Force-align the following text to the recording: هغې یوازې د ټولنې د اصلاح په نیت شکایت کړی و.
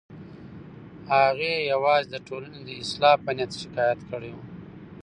هغې 1.13 1.53
یوازې 1.71 2.07
د 2.11 2.15
ټولنې 2.27 2.59
د 2.63 2.69
اصلاح 2.83 3.15
په 3.25 3.31
نیت 3.37 3.51
شکایت 3.61 3.99
کړی 4.09 4.31
و. 4.33 4.37